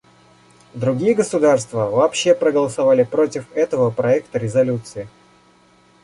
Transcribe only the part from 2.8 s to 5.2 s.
против этого проекта резолюции.